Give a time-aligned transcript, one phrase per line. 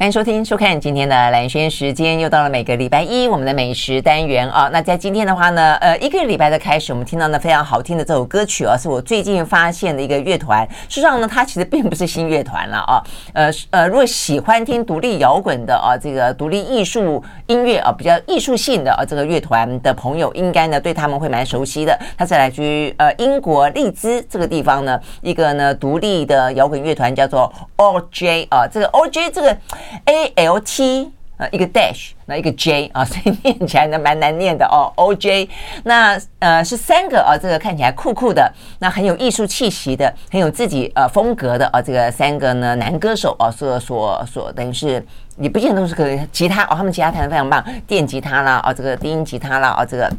[0.00, 4.66] 欢迎收听、收看今天的蓝轩时间，又到了每个礼拜一我们的美食单元啊。
[4.72, 10.66] 那在今天的话呢，呃，一个礼拜的开始，我们听到呢非常好听的这首歌曲啊，是我最近发现的一个乐团。
[10.88, 13.04] 事实上呢，它其实并不是新乐团了啊。
[13.34, 21.94] 呃呃，如果喜欢听独立摇滚的啊，这个独立艺术音乐啊，比较艺术性的啊，这个乐团的朋友，应该呢对他们会蛮熟悉的。
[22.16, 29.54] 它是来自于呃英国利兹这个地方呢，一个呢独立的摇滚乐团叫做 OJ 啊，这个 OJ 这个。
[30.04, 34.92] A L T 呃一个 dash 那一个 J 啊， 所以念起来呢蛮难念的哦。
[34.96, 35.48] O J
[35.84, 45.04] 那呃是三个啊，这个看起来酷酷的，那很有艺术气息的，很有自己呃风格的啊，这个三个呢男歌手啊，所所所等于是
[45.38, 50.12] 也不见得都是个吉他哦，他们吉他弹得非常棒，电吉他啦啊，这个低音吉他啦啊，这个。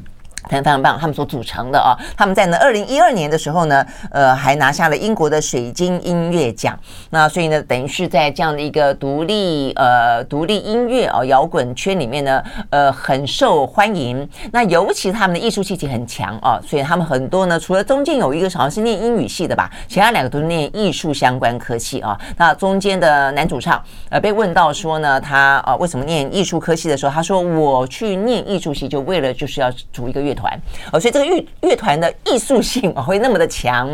[0.50, 6.78] 非常非常棒，他们所组成的啊，他们在呢二零一二年的时候呢，呃，还拿下了英国的水晶音乐奖。
[7.09, 14.28] 那所以呢，等于是在这样的一个独立呃独立音乐啊摇滚圈里面呢，呃，很受欢迎。
[14.52, 22.20] 那尤其他们的艺术气息很强啊，所以他们很多呢，除了中间有一个好像是念英语系的吧，其他两个都是念艺术相关科系啊。
[22.38, 30.42] 那中间的男主唱呃被问到说呢，他呃为什么念艺术科系的时候，他说我去念艺术系就为了就是要组一个乐乐。
[30.42, 30.60] 团
[30.92, 33.88] 哦，所以这个乐乐团的艺术性 会那么的强，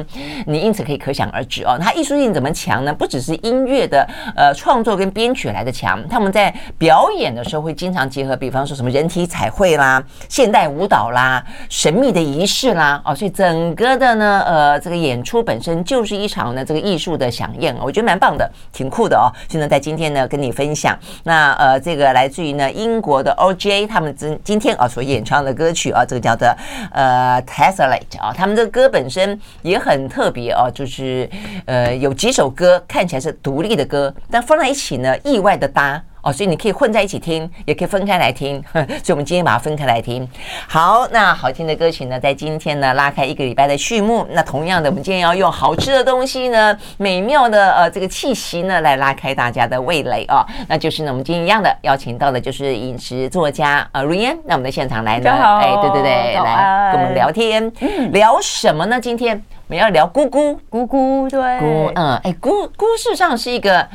[0.45, 1.77] 你因此可以可想而知哦。
[1.77, 2.93] 它艺术性怎么强呢？
[2.93, 19.27] 不只是音乐的呃创作跟编曲来的强，他们在表演的时候会经常结合，比方说什么人体彩绘啦、现代舞蹈啦、神秘的仪式啦哦，所以整个的呢呃这个演出本身就是一场呢这个艺术的饗宴，我觉得蛮棒的，挺酷的哦。
[19.49, 26.37] 所以呢，在今天呢跟你分享那呃这个来自于呢英国的 OJ 他们今今天啊所演唱的歌曲啊，这个叫。
[26.37, 26.55] 的
[26.91, 31.27] 呃，Teslaite 啊，他们这个歌本身也很特别啊，就是
[31.65, 35.99] 呃有几首歌看起来是独立的歌，但放在一起呢，意外的搭。
[36.21, 38.63] 哦，所以你可以混在一起听，也可以分开来听。
[38.73, 40.27] 所以，我们今天把它分开来听。
[40.67, 44.27] 好，那好听的歌曲呢，在今天呢拉开一个礼拜的序幕。
[44.31, 50.45] 那同样的，我们今天要用好吃的东西呢，美妙的呃这个气息呢，来拉开大家的味蕾啊、哦。
[50.67, 54.37] 那就是呢，我们今天一样的邀请到的就是饮食作家呃 Ryan。
[54.45, 57.71] 那我们的现场来呢，哎，对对对，来跟我们聊天，
[58.11, 58.99] 聊什么呢？
[58.99, 59.35] 今天
[59.67, 63.87] 我们要聊菇菇，菇菇，对，菇，嗯，哎，菇菇事实上是一个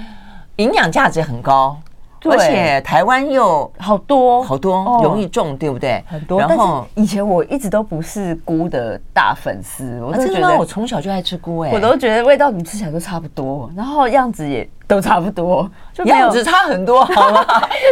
[0.57, 1.77] 营养价值很高。
[2.25, 6.03] 而且台湾又好多好多容易种，对不对？
[6.07, 6.39] 很多。
[6.39, 10.57] 然后以前我一直都不是菇的大粉丝，我真的吗？
[10.59, 17.45] 我从小就爱吃菇，哎，我都觉得味道你吃起来都差不多，然后样子也都差不多，就样子差很多， 好吗？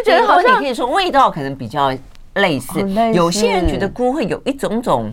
[0.04, 1.92] 就觉得好像你可以说味道可能比较
[2.34, 2.80] 类似，
[3.12, 5.12] 有些人觉得菇会有一种种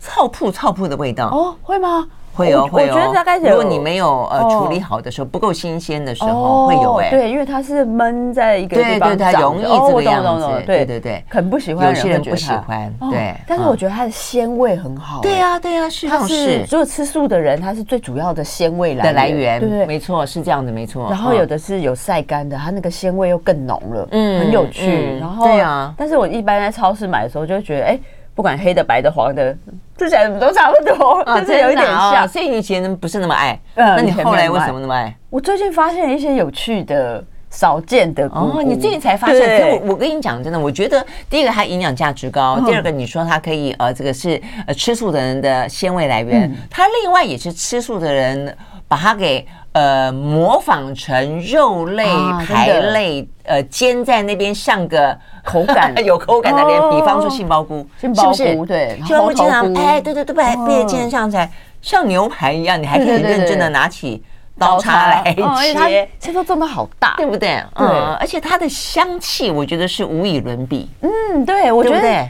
[0.00, 2.06] 臭噗臭噗的味道，哦，会吗？
[2.34, 2.94] 会哦，会哦。
[2.94, 7.10] 我觉得大概如果你没有呃处理好的时候，不够新鲜的时候，会有哎。
[7.10, 10.46] 对，因为它是闷在一个地方，对对，它容易这个样子。
[10.66, 12.92] 对对对，很不喜欢，有些人不喜欢。
[13.10, 15.20] 对，但是我觉得它的鲜味很好。
[15.20, 16.08] 对呀对呀，是。
[16.08, 19.60] 它是，如果吃素的人，它是最主要的鲜味来的来源。
[19.60, 21.08] 对对，没错，是这样的，没错。
[21.10, 25.18] 然后有的是有晒干的，它那个鲜味又更浓了，嗯，很有趣。
[25.18, 25.94] 然后，对啊。
[25.96, 27.98] 但是我一般在超市买的时候，就会觉得哎。
[28.34, 29.54] 不管黑的、白的、黄的，
[30.02, 32.28] 吃起来怎么都差不多，就是有一点像。
[32.28, 35.14] 所以以前不是那么爱，那你后来为什么那么爱？
[35.30, 38.26] 我最近发现一些有趣的、少见的。
[38.28, 39.60] 哦，你最近才发现？
[39.60, 48.56] 可我我跟你讲，真的，我觉得第一个它营养价值高，第二个你说它可以呃，这个是呃吃素的人的鲜味来源，它另外也是吃素的人
[48.92, 49.46] 把它给。
[49.74, 52.04] 呃，模仿成肉类、
[52.46, 58.54] 排类，呃，煎在那边像个口感 有口感的脸，比方说杏鲍菇，是不是？
[58.66, 61.50] 对，杏鲍菇经常哎，对对对，把它变煎上来，
[61.80, 64.22] 像牛排一样，你还可以很认真的拿起
[64.58, 65.34] 刀叉来
[65.64, 67.64] 切，切都这么好大，对不对？
[67.76, 70.90] 嗯，而且它的香气，我觉得是无与伦比。
[71.00, 72.28] 嗯，对，我觉得。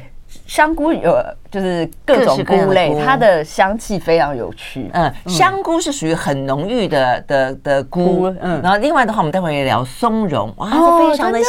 [0.52, 1.16] 香菇有
[1.50, 4.90] 就是各种菇类，它的香气非常有趣。
[4.92, 8.30] 嗯，香菇是属于很浓郁的的的菇。
[8.38, 10.68] 嗯，然后另外的话，我们待会也聊松茸，哇，
[10.98, 11.46] 非常的细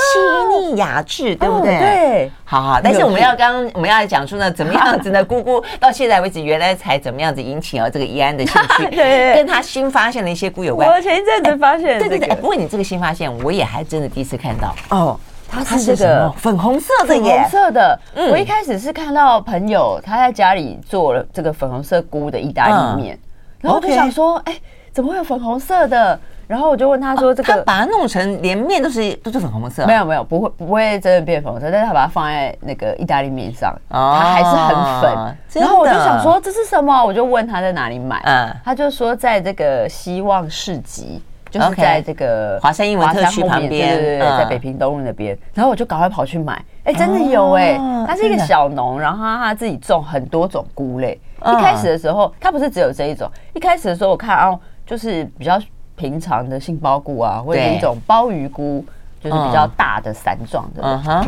[0.50, 1.78] 腻雅致，对不对？
[1.80, 2.80] 对，好好。
[2.82, 8.86] 但是我们要刚我们要讲出呢，怎么样子的 菇菇到现在为止，原来才怎么样子引起了这个怡安的兴趣？
[8.96, 10.90] 对，跟他新发现的一些菇有关。
[10.90, 12.30] 我前一阵子发现，对对对。
[12.36, 15.20] 不过你这个新发现，我也还真的第一次看到哦。
[15.54, 18.00] 它是这个粉红色的耶，粉红色的。
[18.32, 23.20] 我一开始是看到朋友他在家里做了这个粉红色菇的意大利面，
[23.60, 24.56] 然后我就想说，哎，
[24.92, 26.20] 怎么会有粉红色的？
[26.46, 29.86] 然后我就问他说，这个他把它弄成连面都是都是粉红色？
[29.88, 35.38] 没有没有，不会不会真的变粉红色，但是他把它放在那个意大利面上，它还是很粉。
[35.54, 37.04] 然后我就想说这是什么？
[37.04, 41.22] 我就问他在哪里买，嗯，他就说在这个希望市集。
[41.54, 45.38] 就是在这个华山英文特区旁边，对对对，在北平东路那边。
[45.54, 47.78] 然后我就赶快跑去买，哎，真的有哎！
[48.08, 51.20] 他是一个小农，然后他自己种很多种菇类。
[51.46, 53.30] 一开始的时候，他不是只有这一种。
[53.54, 55.62] 一开始的时候，我看哦，就是比较
[55.96, 58.84] 平常的杏鲍菇啊，或者一种鲍鱼菇，
[59.22, 60.82] 就是比较大的伞状的。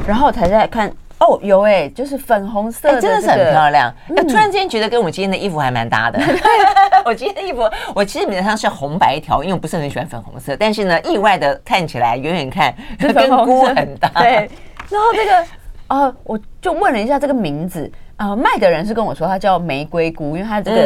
[0.08, 0.92] 然后才在看。
[1.20, 3.94] 哦，有哎，就是粉红色的，真的是很漂亮。
[4.28, 6.20] 突然之间觉得跟我今天的衣服还蛮搭的。
[7.06, 7.62] 我今天的衣服，
[7.94, 14.10] 我其实基本上是红白条，因为我不是很喜欢粉红色，但是呢，意外的看起来远远看 跟菇很搭。
[14.16, 14.50] 对，
[14.90, 15.46] 然后这个
[15.88, 20.82] 呃，我就问了一下这个名字啊，卖的人是跟我说它叫玫瑰菇，因为它这个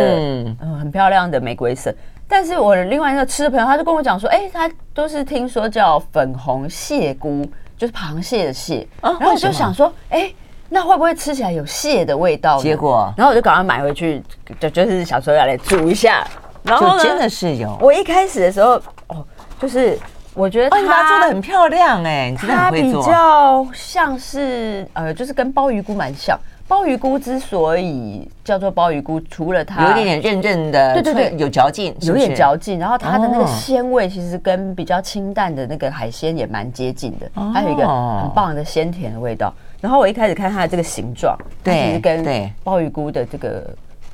[0.62, 1.92] 嗯很漂亮的玫瑰色。
[2.28, 7.44] 但是我另外一个吃的朋友他就跟我讲说，哎，他都是听说叫粉红蟹菇。
[7.80, 10.30] 就是螃蟹的蟹，然后我就想说，哎，
[10.68, 12.62] 那会不会吃起来有蟹的味道？
[12.62, 14.22] 结果，然后我就赶快买回去，
[14.60, 16.28] 就就是想说要来煮一下。
[16.62, 17.76] 然后真的是有。
[17.80, 18.72] 我一开始的时候，
[19.08, 19.26] 哦，
[19.62, 19.98] 就是
[20.34, 26.38] 我觉得它做的很漂亮，哎，它比较像是呃，就是跟鲍鱼菇蛮像。
[26.70, 32.78] 鲍鱼菇之所以叫做鲍鱼菇，除了它有一点点韧韧的，对对对，有嚼劲，有点嚼劲。
[32.78, 37.88] 然后它的那个鲜味其实跟比较清淡的那个海鲜也蛮接近的，还有一个
[38.22, 39.52] 很棒的鲜甜的味道。
[39.82, 42.24] 然后我一开始看它的这个形状，其实，跟
[42.64, 43.68] 鲍鱼菇的这个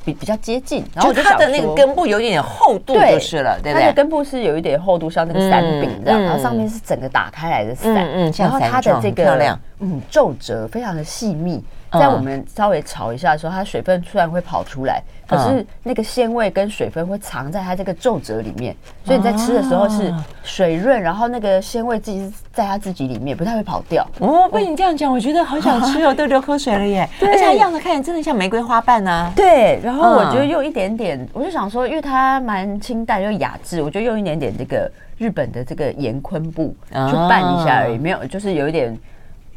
[0.06, 0.81] 比比较接近。
[0.94, 3.81] 然后它的那个根部有一点点厚度就是了，对不对？
[3.81, 11.62] 它的根部是有一点厚度，像那个伞柄这样，然后上面是整个打开来的伞，嗯，然后它的这个嗯，皱褶非常的细密。
[12.00, 20.13] 在我们稍微炒一下的时候，它水分突然会跑出来，可是那个鲜味跟水分会藏在它这个皱褶里面，所以你在吃的时候是
[20.44, 24.07] 水润，然后那个鲜味自己在它自己里面，不太会跑掉。
[24.19, 27.07] 哦，被你这样讲，我觉得好想吃哦，都流口水了耶！
[27.21, 29.31] 而且它样子看起来真的像玫瑰花瓣啊。
[29.36, 38.97] 对，然后我就用一点点，我就想说，因为它蛮清淡又雅致，我就用一点点这个日本的这个盐昆布去拌一下而已，没有，就是有一点。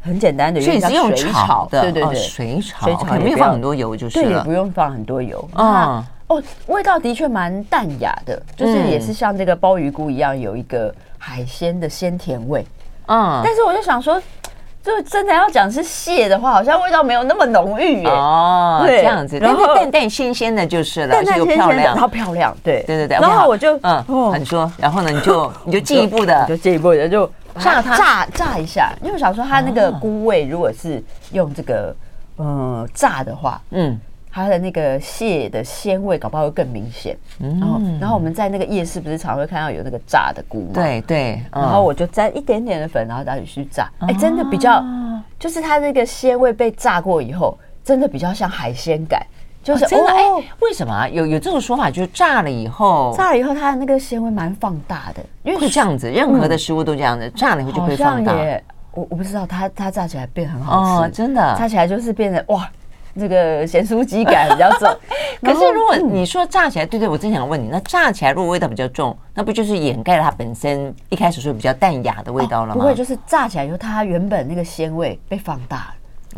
[0.01, 5.47] 很简单的，所以是用炒的，对对对，水炒，水炒没有放很多油就是了，对，也不用放很多油。
[5.53, 12.65] 啊，哦，味道的确蛮淡雅的，就是也是像这个鲍鱼菇一样，有一个海鲜的鲜甜味。
[13.07, 14.21] 嗯，但是我就想说，
[14.81, 18.09] 就真的要讲是蟹的话，好像味道没有那么浓郁耶。
[18.09, 23.17] 哦，这样子，然后淡淡鲜鲜的就是了，淡淡鲜鲜的，然后漂亮，对对对对。
[23.19, 27.29] 然后我就嗯，很说，然后呢，你就 你就进一步的，就进一步的就。
[27.59, 31.95] 炸它，炸炸一下，因为我想说它那个菇味，如果是用这个
[32.37, 33.99] 嗯炸的话，嗯，
[34.31, 37.17] 它的那个蟹的鲜味搞不好会更明显。
[37.39, 40.71] 然后，然后我们在那个夜市不是常会看到有那个炸的菇吗？
[40.73, 41.41] 对对。
[41.51, 43.89] 然后我就沾一点点的粉，然后再去炸。
[43.99, 44.83] 哎，真的比较，
[45.37, 49.25] 就是它那个鲜味被炸过以后，真的比较像海鲜感。
[49.61, 50.23] 就是真的哎，
[50.61, 51.07] 为什么啊？
[51.07, 58.33] 有有这种说法，就是炸了以后，炸了以后它的那个鲜味蛮放大的，因为会这样子，任何的食物都这样子，炸了以后就会放大。
[58.91, 62.67] 我我不知道，它它炸起来变很好吃，真的，炸起来就是变得哇，
[63.17, 64.89] 这个咸酥鸡感比较重。
[65.43, 72.81] 可是如果你说炸起来，对对，我真想问你，那炸起来如果味道比较重，那不就是掩盖了它本身一开始说比较淡雅的味道了吗？
[72.81, 75.93] 不会，就是炸起来以后，它原本那个鲜味被放大了。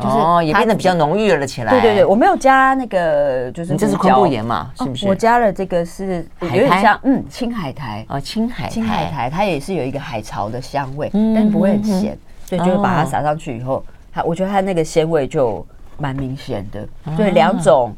[0.08, 1.72] 哦，也变得比较浓郁了起来。
[1.72, 4.72] 对对对，我没有加那个，就是你这是昆布盐嘛？
[4.78, 5.08] 是不是？
[5.08, 15.66] 我加了这个是有点像，嗯，青海苔哦，青海青海苔，它也是有一个海潮的香味，但不会很咸，所以就是把它撒上去以后，它我觉得它那个鲜味就
[15.98, 16.88] 蛮明显的。
[17.16, 17.96] 所以两种。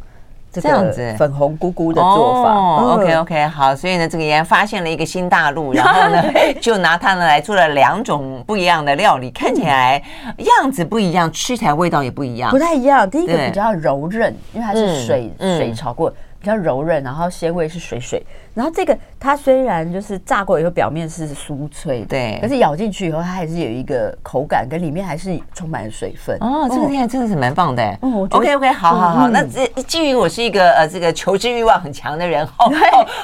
[0.61, 1.15] 这样子。
[1.17, 2.53] 粉红姑姑的做法。
[2.53, 6.23] 哦，OK OK 好，所以呢，这个也发现了一个新大陆， 然后呢，
[6.61, 10.01] 就拿它呢来做了两种不一样的料理，看起来
[10.37, 13.09] 样子不一样，吃起来味道也不一样，不太一样。
[13.09, 18.25] 第一个比较柔韧，因为它是水水炒过，比较柔韧，然后鲜味是水水。
[18.53, 26.37] 然后这个它虽然就是炸过以后表面是酥脆的，对，可是咬进去以后它还是有一个口感，跟里面还是充满了水分。
[26.39, 27.83] 哦，这个听起来真的是蛮棒的。
[28.01, 29.27] 哦，OK OK，好好好。
[29.29, 32.71] 那这基于我是一个呃这个求知欲望很强的人， 好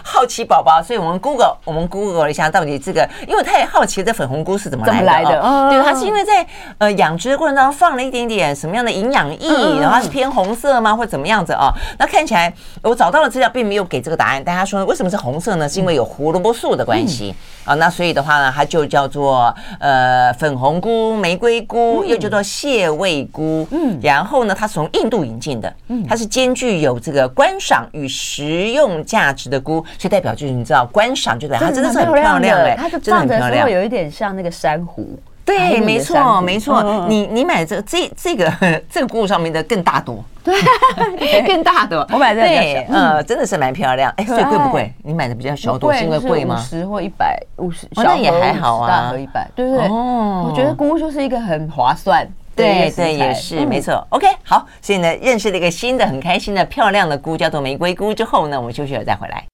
[0.03, 5.69] 好奇宝宝，所以我们 Google 我们 Google 了一下，到底这个，因为我太好奇这粉红菇是怎么来的。
[5.69, 6.45] 对，它是因为在
[6.79, 11.71] 呃养殖的过程当中放了一点点什么样的营养液，然后它是偏红色吗，或者怎么样子啊？
[11.99, 14.41] 那看起来我找到了资料，并没有给这个答案。
[14.43, 15.67] 但他说为什么是红色呢？
[15.67, 17.35] 是因为有胡萝卜素的关系
[17.65, 17.75] 啊。
[17.75, 23.67] 那所以的话呢，它就叫做呃粉红菇、玫瑰菇，又叫做蟹味菇。
[23.71, 25.73] 嗯，然后呢，它是从印度引进的，
[26.07, 35.19] 它是兼具有这个观赏与食用价值的菇，所以代表就是你知道观赏就对，它真的是很漂亮哎，它就真的很漂亮，有一点像那个珊瑚。
[35.49, 37.05] 对，没错，没错。
[37.07, 38.51] 你你买这这这个
[38.89, 42.05] 这个菇上面的更大朵， 对，更大朵。
[42.13, 44.13] 我买这个对，呃，真的是蛮漂亮。
[44.17, 44.93] 哎，所以贵不贵？
[45.03, 46.55] 你买的比较小朵，是因为贵吗？
[46.55, 48.87] 五十或一百五十，那也还好啊。
[48.87, 49.87] 大盒一百，对不对？
[49.87, 52.27] 哦，我觉得菇就是一个很划算。
[52.55, 54.05] 对对，也是没错。
[54.09, 58.13] OK，好，所以呢，认识了一个新的、很开心的、漂亮的菇，叫做玫瑰菇。
[58.13, 59.45] 之后呢，我们休息了再回来。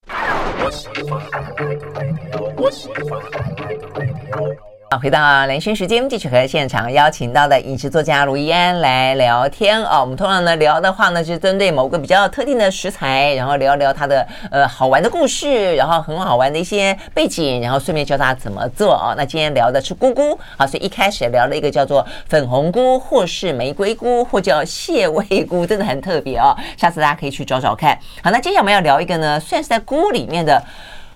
[4.88, 10.00] 好，回到兰萱时间，继续和现场邀请到的饮食作家卢怡安来聊天哦。
[10.02, 19.16] 我们通常呢聊的话呢，是针对某个比较特定的食材，然后聊聊它的呃好玩的故事，然后很好玩的一些背景，然后顺便教大家怎么做哦。
[19.18, 26.56] 那今天聊的是菇菇，好，所以一开始聊了一个叫做粉红菇，或是玫瑰菇，或叫蟹味菇，真的很特别哦。
[26.78, 27.98] 下次大家可以去找找看。
[28.22, 30.64] 好，那接下来我们要聊一个呢，算是在菇里面的。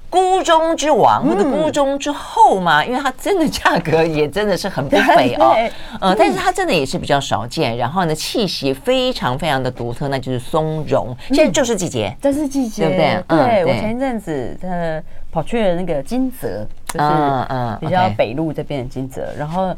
[0.10, 5.56] 菇中之王或者孤中之后嘛，因为它真的价格也真的是很不 菲哦，
[6.02, 11.16] 呃，但是它真的也是比较少见，然后呢，气息非常非常的独特，那就是松茸。
[11.30, 13.64] 现在就是季节，这是季节，对不对？
[13.64, 15.02] 对，我前一阵子呃
[15.32, 17.06] 跑去了那个金泽，就是
[17.50, 19.74] 嗯比较北路这边的金泽，然后。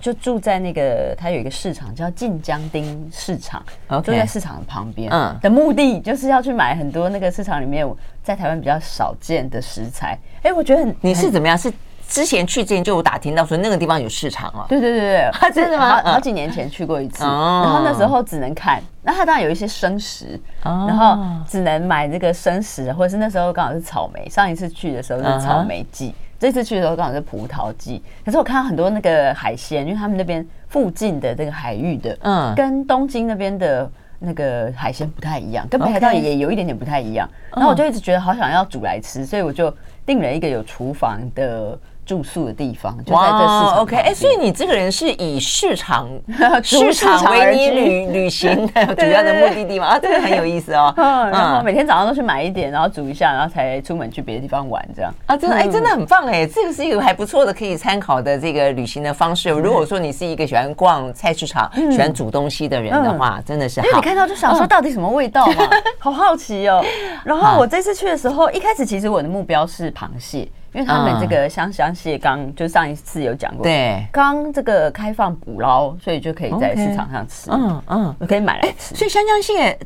[0.00, 3.62] 就住在那个，它有一个市场叫晋江町市场.
[4.02, 5.10] 就在市场旁边。
[5.12, 7.86] 嗯，的目的就是要去买很多那个市场里面
[8.22, 10.18] 在台湾比较少见的食材。
[10.38, 11.56] 哎、欸，我觉得很，你是怎么样？
[11.56, 11.72] 是
[12.08, 14.66] 之前去之前就有打听到说那个地方有市场啊？
[14.68, 16.02] 对对对对， 真的吗？
[16.02, 21.16] 好几年前去过一次，然后那时候只能看，那它当然有一些生食，然后
[21.46, 26.12] 只能买那个生食，或者是那时候刚好是草莓，上一次去的时候是草莓季。
[26.40, 37.28] 这次去的时候刚好是葡萄季，可是我看到很多那个海鲜，因为他们那边附近的这个海域的，嗯，跟东京那边的那个海鲜不太一样，跟北海道也有一点点不太一样。
[37.52, 39.72] 然后我就一直觉得好想要煮来吃，所以我就
[40.06, 41.78] 订了一个有厨房的。
[42.04, 43.76] 住宿的地方就在这市场。
[43.78, 46.08] OK，哎，所以你这个人是以市场
[46.62, 49.86] 市场为你旅旅行 的主要的目的地吗？
[49.86, 50.92] 啊，这个很有意思哦。
[50.98, 59.50] 嗯，然后每天早上都去买一点，然后煮一下，然后才出门去别的地方玩，这样啊，真的哎，真的很棒哎，这个是一个还不错的可以参考的这个旅行的方式。
[59.50, 66.84] 如果说你是一个喜欢逛菜市场、喜欢煮东西的人的话，真的是，因为你看到就想说到底什么味道嘛，好好奇哦。
[67.24, 70.48] 然后我这次去的时候，一开始其实我的目标是螃蟹。
[70.72, 78.94] 因为他们这个香香蟹刚就上一次有讲过，对，刚这个开放捕捞，所以就可以在市场上吃，嗯嗯，可以买来吃。
[78.94, 79.76] 所以香香蟹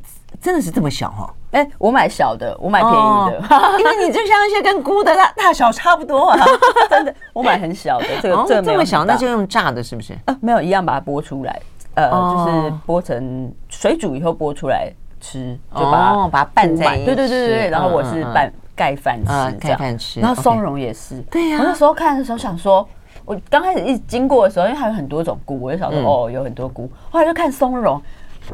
[0.43, 1.35] 真的是这么小哈？
[1.53, 6.39] 哎，我买小的，我买便宜的，因为你这香香蟹跟菇的大大小差不多啊，
[6.91, 10.15] 真的，我买很小的，这个这这么小，那就用炸的，是不是？
[10.27, 11.63] 呃，没有，一样把它剥出来，
[11.95, 18.53] 呃，就是剥成水煮以后剥出来吃，就把它把它拌在一起，对对对对，然后我是拌。
[18.77, 21.21] 盖饭吃，盖饭吃，然后松茸也是。
[21.31, 22.87] 对呀，我那时候看的时候想说，
[23.25, 26.91] 我刚开始一经过的时候，因为还有很多种菇，我就想说哦，有很多菇。
[27.11, 28.01] 后来就看松茸，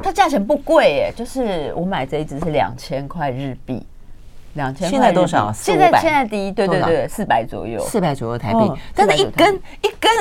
[0.02, 3.86] 它价钱不贵耶，就是我买这一只是两千块日币，
[4.54, 4.88] 两千。
[4.88, 5.52] 现在多少？
[5.52, 8.72] 现在现在低，对对对，四百左右，四百左右台币。
[8.94, 10.12] 但是一根一根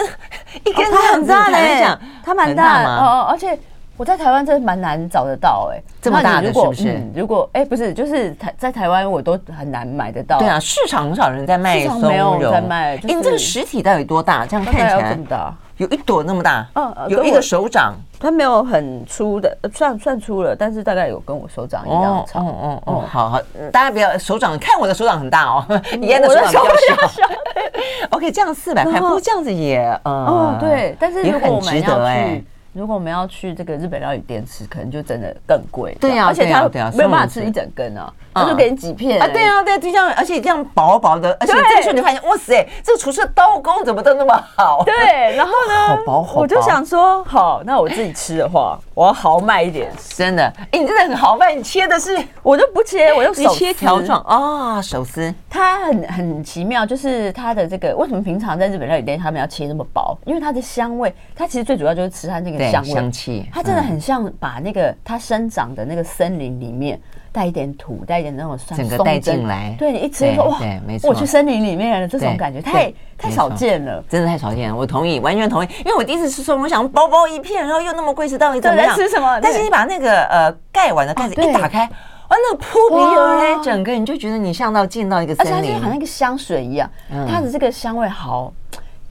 [0.65, 1.85] 一根它很大嘞，
[2.23, 3.57] 它蛮大哦，而且。
[3.99, 6.93] 我在台湾真的蛮难找得到哎、欸，这么大的是不是？
[6.93, 10.39] 嗯、如果哎、欸、不是，就是台在台湾我都很难买得到。
[10.39, 12.97] 对啊，市场很少人在卖松茸，没有在卖。
[12.97, 14.45] 就是、你这个实体到底多大？
[14.45, 17.93] 这样看起来这么大，有一朵那么大，嗯，有一个手掌。
[18.21, 22.47] 它没有很粗的，算算粗了，但是大概有跟我手掌一样长。
[22.47, 25.65] 哦哦哦，好好，大家不要手掌，看我的手掌很大哦，
[25.99, 27.21] 你的手掌比较小。
[28.11, 32.45] OK，这样四百块，不过这样子也，嗯，哦对，但是如果我们要去。
[32.79, 35.97] 如果我们要去这个日本料理店吃，可能就真的更贵。
[35.99, 39.27] 对呀，而且它没有办法吃一整根啊，他就给你几片啊。
[39.27, 44.83] 对啊，对，就这样，而且这样薄薄的，而且这时候你发现，哇塞，这个厨师的刀工怎么都那么好？
[44.85, 44.95] 对，
[45.35, 50.43] 然后呢，好薄好薄，我就想说，好，那我自己吃的话，我要豪迈一点，真的。
[50.71, 55.33] 哎，你真的很豪迈，你切的是，我就不切，我用手切条状啊，手撕。
[55.49, 60.17] 它很很奇妙，就是它的这个为什么平常在日本料理店他们要切那么薄？
[60.25, 66.99] 因为它的香味，它其实最主要就是吃它那个香味香气，它真的很像把那个它生长的那个森林里面
[67.31, 69.75] 带一点土，带一点那种酸，整个带进来。
[69.77, 74.75] 对，你一吃说哇，对，没错，我去森林里面的这种感觉太太少见了，真的太少见了。
[74.75, 75.69] 我同意，完全同意。
[75.79, 78.95] 因为我第一次吃说，我想薄薄一片，然后又那么贵，是到底怎么样？
[78.95, 79.39] 吃什么？
[79.41, 81.89] 但是你把那个呃盖碗的盖子一打开。
[82.29, 86.87] 啊，那个扑鼻而来，整个你就觉得你像到进到一个森林，而且它就好像一个香水一样。
[87.27, 88.53] 它的这个香味好，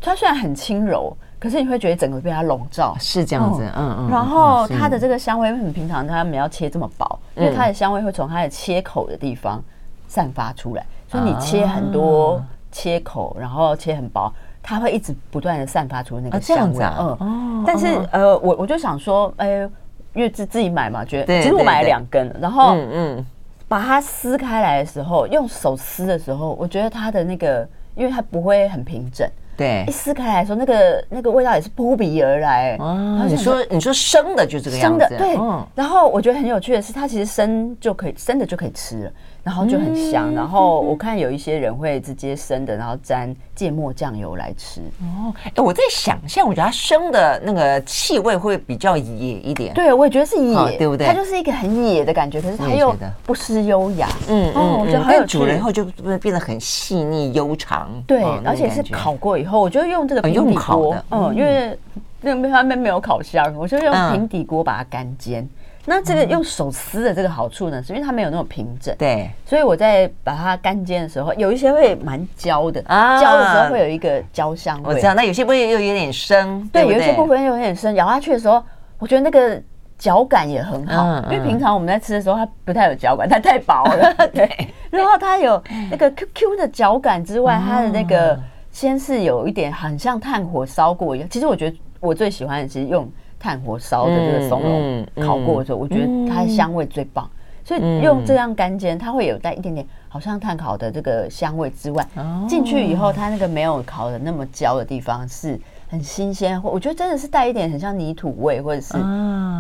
[0.00, 3.62] 它虽然很轻柔，可是你会觉得整个被它笼罩，是这样子。
[3.76, 4.10] 嗯嗯。
[4.10, 7.18] 然后它的这个香味，为什么平常他们要切这么薄？
[7.34, 9.62] 因为它的香味会从它的切口的地方
[10.06, 12.42] 散发出来，所以你切很多
[12.72, 16.84] 切口，然后切很薄，它会一直不断的散发出那个香味。
[16.84, 17.16] 嗯。
[17.20, 17.64] 哦。
[17.66, 19.68] 但是呃，我我就想说，哎。
[20.14, 23.24] 因为自自己买嘛，觉得其实我买了两根，然后嗯，
[23.68, 32.76] 把它撕开来的时候，用手撕的时候，我觉得它的那个，因为它不会很平整，对，一撕开来说，那个那个味道也是扑鼻而来。
[32.78, 35.36] 哦，你说你说生的就这个样子，生的对。
[35.74, 39.10] 然后我觉得很有趣的是，它其实生就可以生的就可以吃了。
[39.48, 44.82] 然后就很香，然后我看有一些人会直接生的，然后沾芥末酱油来吃。
[45.00, 49.04] 哦，哎，我在想象，我觉得它生的那个气味会比较野
[49.40, 49.72] 一点。
[49.72, 51.06] 对，我也觉得是野，对不对？
[51.06, 54.06] 它就是一个很野的感觉，可是它又不失优雅。
[54.28, 55.38] 嗯嗯，得很有趣。
[55.38, 55.82] 煮了以后就
[56.20, 57.88] 变得很细腻悠长。
[58.06, 61.78] 对，而且是烤过以后，我就用这个平底锅，嗯，因为
[62.20, 65.48] 那个那边没有烤箱，我就用平底锅把它干煎。
[65.88, 74.94] 那这个用手撕的这个好处呢，是因为它没有那种平整，对，所以我在把它干煎的时候，有一些会蛮焦的，焦的时候会有一个焦香味。
[74.94, 78.62] 我知道，那有些部分又有点生，对，有一些部分又有点生，咬下去的时候，
[78.98, 79.58] 我觉得那个
[79.96, 84.46] 嚼感也很好，因为平常我们在吃的时候，它不太有嚼感，它太薄了， 对。
[84.90, 88.38] 然后它有那个 Q Q 的嚼感之外，它的那个
[88.70, 91.28] 先是有一点很像炭火烧过一样。
[91.30, 93.10] 其实我觉得我最喜欢的是用。
[93.38, 97.30] 炭火烧的这个松茸烤过的时候，我觉得它的香味最棒，
[97.64, 102.06] 所以用这样干煎，它会有带一点点好像炭烤的这个香味之外，
[102.48, 105.58] 进去以后，它那个没有烤的那么焦的地方是。
[105.90, 108.96] 很新鲜，我觉得真的是带一点很像泥土味，或者是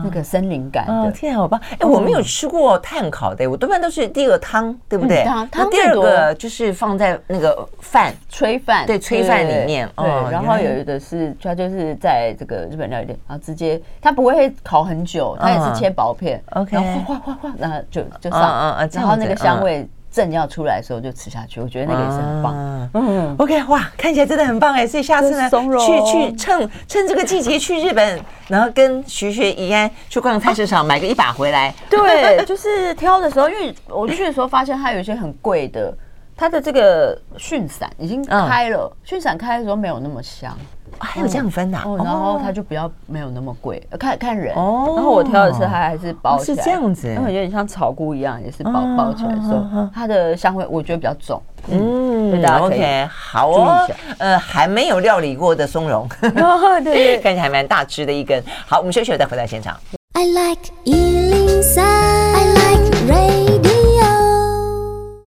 [0.04, 1.10] 那个森林感的。
[1.10, 1.60] 天啊，好棒！
[1.78, 5.24] 哎，我没有吃过炭烤的，我多半都是第一个汤，对不对？
[5.24, 5.48] 汤。
[5.52, 9.88] 那第二个就是放在那个饭炊饭，对，炊饭里面。
[9.96, 19.88] 对，然后有的是它就是在这个日本料理店，然后直接它不会烤很久，它也是切薄片，OK，然后哗哗哗，然后就就上，然后那个香味。
[20.10, 22.90] 正要出来的时候就吃下去，我觉得那个也是很棒。
[22.94, 24.86] 嗯，OK，哇，看起来真的很棒哎！
[24.86, 31.74] 所以下次呢，去去趁趁这个季节去日本，然后跟徐学怡安去逛菜市场，买个一把回来。
[31.90, 35.94] 对，就是挑的时候，因为我去的时候发现它有一些很贵的，
[36.36, 40.56] 它的这个熏散已经开了，熏散开的时候没有那么香。
[41.00, 44.54] 还有这样分的，然后它就比较没有那么贵，看看人。
[44.54, 51.40] 哦，然后我挑的是它还是包起来，是这样子，因为有点像草菇一样，也是包包起来的时候，它的香味我觉得比较重。
[51.70, 53.86] 嗯，OK，好哦。
[54.18, 56.08] 呃，还没有料理过的松茸，
[56.82, 58.42] 对，看起来还蛮大只的一根。
[58.66, 59.76] 好，我们休息了再回到现场。
[60.14, 60.70] I like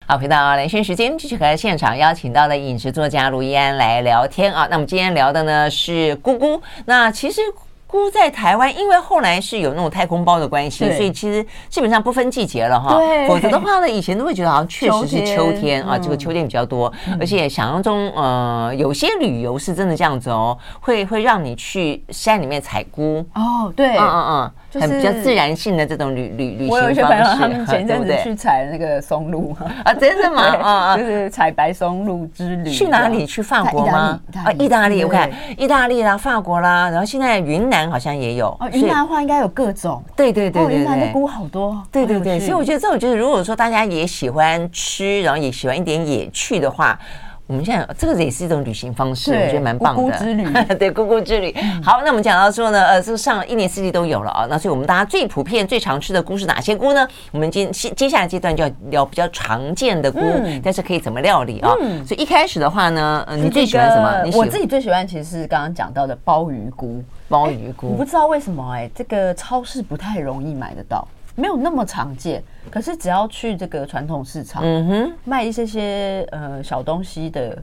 [0.06, 4.66] 好，回到连线时间，继续和现场邀请到的饮食作家卢依安来聊天啊。
[4.68, 6.60] 那我们今天聊的呢是菇菇。
[6.84, 7.40] 那其实
[7.86, 12.98] 菇在台湾，因为后来是有那种太空包的关系，所以其实基本上不分季节了哈。
[12.98, 13.26] 对。
[13.26, 23.24] 否则的话呢，以前都会觉得好像确实是秋天 啊，这个秋天比较多，而且想象中呃有些旅游是真的这样子哦，会会让你去山里面采菇。
[23.34, 24.50] 哦，对，嗯嗯嗯。
[24.80, 30.42] 很比较自然性的这种旅旅旅行方式，我有一些朋友他们前阵子去采那个松露啊，真的吗？
[30.42, 32.70] 啊啊，就是采白松露之旅。
[32.70, 33.26] 去哪里？
[33.26, 34.20] 去法国吗？
[34.44, 38.48] 啊，意大利，我看意大利啦，法国啦，然后现在云南好像也有。
[38.60, 40.02] 哦，云南的话应该有各种。
[40.16, 41.82] 对对对对对，云南的菇好多。
[41.90, 46.98] 对对对，所以我觉得这，我觉得如果说大家也喜欢吃，然后也喜欢一点野趣的话。
[47.46, 50.18] 我们现在这个也是一种旅行方式，我觉得蛮棒的。
[50.76, 51.54] 对，菇菇之旅。
[51.82, 54.46] 好，那我们讲到说呢，呃，这个上一年四季都有了啊。
[54.48, 57.06] 那所以我们大家最普遍、最常吃的菇是哪些菇呢？
[57.32, 60.20] 我们今接接下来阶段就要聊比较常见的菇，
[60.62, 61.70] 但是可以怎么料理啊？
[62.06, 64.38] 所以一开始的话呢，你最喜欢什么？
[64.38, 67.02] 我自己最喜欢其实是刚刚讲到的鲍鱼菇。
[67.28, 72.42] 鲍鱼菇，我不知道为什么哎、欸，这个超市不太容易买得到，没有那么常见。
[72.70, 77.56] 可是只要去这个传统市场，嗯哼，卖一些些呃小东西的，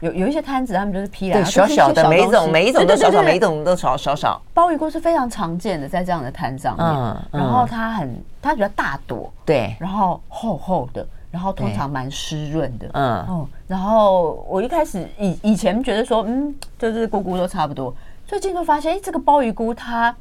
[0.00, 4.40] 有有一些摊子，他们就是批来小小的，每一种每一种都小小，每一种都少少少。
[4.54, 11.06] 鲍鱼菇是非常常见的，在这样的摊上面，嗯嗯、然后它很它比较大朵，对，然后厚厚的。
[11.28, 20.14] 然后通常蛮湿润的，嗯哦，然后我一开始以以前觉得说，嗯，就是菇菇都差不多，最近就发现，哎，这个鲍鱼菇它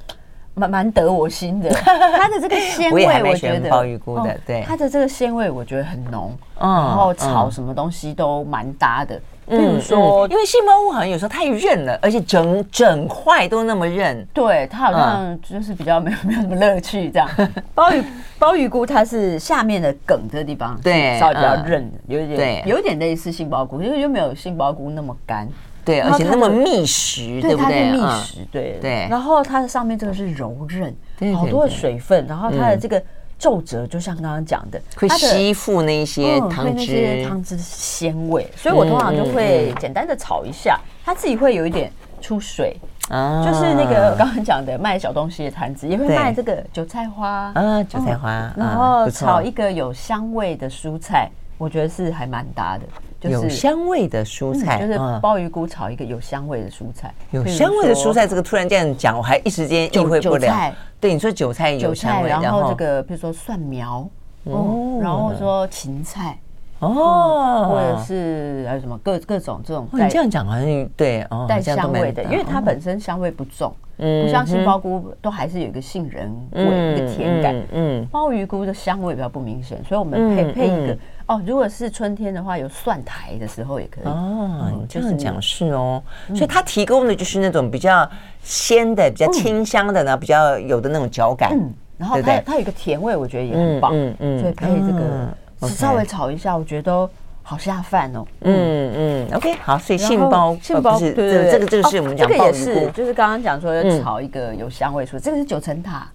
[0.55, 9.19] 蛮蛮得我心的， 它的这个鲜味，我觉得鲍鱼菇的，对，它的这个鲜味我觉得很浓，然后炒什么东西都蛮搭的。
[9.47, 17.29] 比如说，因为杏鲍菇好像有时候太韧了，而且整整块都那么韧，对，它好像就是比较没有 没有什么乐趣这样。
[17.75, 18.03] 鲍鱼。
[18.37, 25.47] 鲍鱼菇它是下面的梗的地方，对，稍微比较韧，有一点，有点类似杏鲍菇，因为又没有杏鲍菇那么干，
[25.85, 27.91] 对，而且那么密实，对不对？
[27.91, 29.07] 密实，对对。
[29.09, 30.93] 然后它的上面这个是柔韧，
[31.35, 33.01] 好多的水分，然后它的这个
[33.37, 42.75] 皱褶，就像刚刚讲的，会吸附那些汤汁，汤汁鲜味，所以我通常就会简单的炒一下，它自己会有一点出水。
[43.09, 52.85] 啊，就是那个刚刚讲的卖小东西的摊子，也会卖这个韭菜花啊，韭菜花，然后炒一个有香味的蔬菜，我觉得是还蛮搭的。
[53.29, 57.13] 就是有香味的蔬菜，就是鲍鱼菇炒一个有香味的蔬菜。
[57.31, 60.73] 有香味的蔬菜，这个突然这样讲，我还一时间意会不了。
[60.99, 64.07] 对，你说韭菜有香味，然后这个比如说蒜苗，
[64.43, 66.37] 哦，然后说芹菜。
[66.79, 77.55] 哦，或者是还有什么各各种这种，你这样讲好像对哦，带香味的，因为它本身香味不重，嗯不像杏鲍菇都还是有一个杏仁味，一个甜感。
[77.71, 81.41] 嗯，鲍鱼菇的香味比较不明显，所以我们配配一个哦。
[81.45, 84.03] 如果是春天的话，有蒜苔的时候也可以。
[84.03, 88.07] 哦，你这样讲是哦，所以它提供的就是那种比较
[88.43, 91.51] 鲜的、比较清香的呢，比较有的那种嚼感。
[91.53, 93.91] 嗯，然后它它有一个甜味，我觉得也很棒。
[93.95, 95.29] 嗯嗯，所以配这个。
[95.61, 97.09] 稍微炒一下，我觉得都
[97.43, 98.25] 好下饭哦。
[98.41, 106.07] 嗯嗯，OK，好，所以杏鲍杏鲍对对对，这个这个是我们讲这个也是，就是刚刚讲说要炒一个有香味出，这个是九层塔。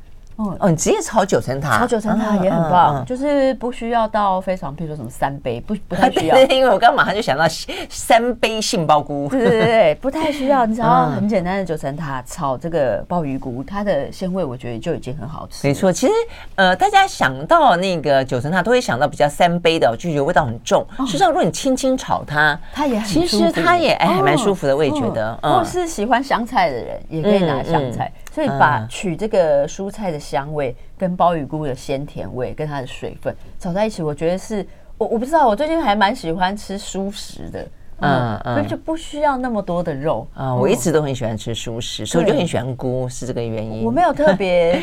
[0.58, 6.38] 哦，你直接炒九层塔，炒九层塔也很棒，就是不需要到非常，比如说什么三杯，不不太需要。
[6.50, 7.44] 因为我刚马上就想到
[7.88, 10.64] 三杯杏鲍菇，对对对，不太需要。
[10.64, 15.66] 你只要很简单的九层塔炒这个鲍鱼菇，它的鲜味我觉得就已经很好吃。
[15.66, 16.12] 没错，其实
[16.54, 20.86] 呃，大家想到那个九层塔，都会想到比较三杯的，就觉得味道很重。
[21.06, 25.38] 实际上，如果你轻轻炒它，它也很其实它也哎还蛮舒服的，我也觉得。
[25.42, 28.10] 如果是喜欢香菜的人，也可以拿香菜。
[28.32, 34.64] 所以把取这个蔬菜的香味跟鲍鱼菇的鲜甜味跟它的水分炒在一起，我觉得是
[34.96, 40.54] 我我不知道，我最近还蛮喜欢吃蔬食的，嗯嗯，所以就不需要那么多的肉啊。
[40.54, 43.84] 我一直都很喜欢吃素食，所以我就很喜欢菇，是这个原因。
[43.84, 44.80] 我没有特别。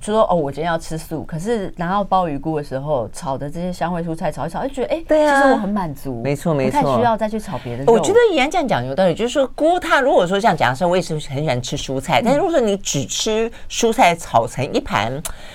[0.00, 7.84] 说哦，我今天要吃素，可是拿到鲍鱼菇的时候，炒的这些香味蔬菜炒一炒，就觉得哎，对啊，其实我很满足，没错没错，不太需要再去炒别的。
[7.92, 15.12] 我觉得怡然这样讲有道理，就是说菇它如果说像假设我也是很喜欢吃蔬菜，但是如果说你只吃蔬菜炒成一盘，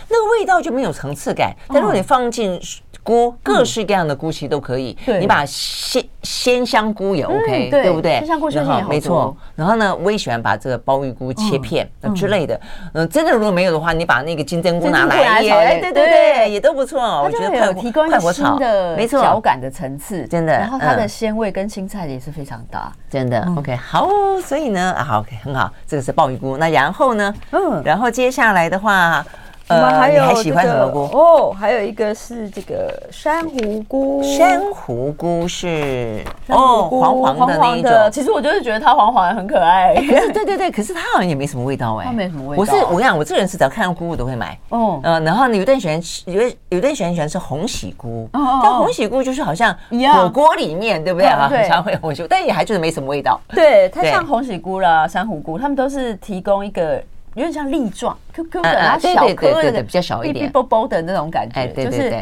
[0.10, 1.56] 那个味道就没有层次感。
[1.68, 2.60] 但如果你放进
[3.04, 8.20] 菇，各式各样的菇其实都可以，你把鲜鲜香菇也 OK，对不对？
[8.20, 12.60] 鲜香菇然后没错，然后呢，我也喜欢把这个鲍鱼菇切片之类的。
[12.94, 17.00] 嗯，真的如果没有的话，你把那个金针菇拿来也，对对对，也都不错。
[17.24, 20.54] 我觉得有提供一个新的没错脚感的层次，真的。
[20.54, 23.46] 然后它的鲜味跟青菜也是非常搭，真的。
[23.58, 24.10] OK，好，
[24.44, 26.58] 所以呢，啊，好，OK，很好，这个是鲍鱼菇。
[26.58, 29.26] 那然后呢，嗯，然后接下来的话。
[29.70, 31.04] 我们还有还喜欢什么菇？
[31.16, 34.24] 哦，还有一个是这个珊瑚菇。
[34.24, 37.92] 珊瑚菇是哦，黄黄的那一种。
[38.12, 39.94] 其实我就是觉得它黄黄的很可爱。
[39.96, 42.06] 可是对对对，可是它好像也没什么味道哎。
[42.08, 42.62] 它没什么味道。
[42.62, 44.58] 我是我跟你讲，我这个人是只要看到菇我都会买。
[44.70, 45.00] 哦。
[45.04, 48.28] 呃，然后呢，有的人喜欢吃，有的有的人喜欢喜欢吃红喜菇。
[48.34, 48.62] 哦。
[48.64, 49.76] 但红喜菇就是好像
[50.14, 51.48] 火锅里面对不对啊？
[51.48, 53.40] 很常会有鸿喜，但也还就是没什么味道。
[53.50, 57.00] 对，它像红喜菇啦、珊瑚菇，他们都是提供一个。
[57.36, 61.68] 有点像粒状，Q Q 的，然后小颗的，比较小一点，啵啵的那种感觉。
[61.74, 62.14] 就是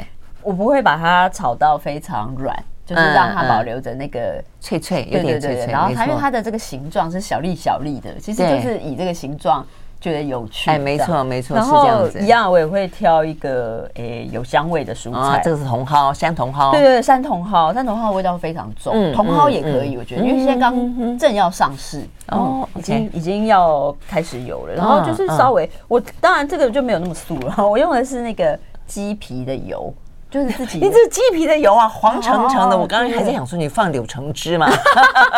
[0.41, 5.71] 我不会把它炒到非常软，就是让它保留着那个脆脆，有点脆脆。
[5.71, 9.65] 然后它因为它的这个形状是小粒小粒的，其实就是以这个形状。
[9.99, 29.91] 觉得有趣，哎，没错没错，然后一样，我也会挑一个诶有香味的蔬菜，这个是茼蒿，山茼蒿，对对，山茼蒿，山茼蒿味道非常重，茼蒿也可以，我觉得，因为现在刚正要上市，哦，已经已经要开始有了，然后就是稍微，我当然这个就没有那么素了，我用的是那个鸡皮的油，
[30.29, 34.69] 就是自己，你这鸡皮的油啊，黄澄澄的，我刚刚还在想说你放柳橙汁嘛，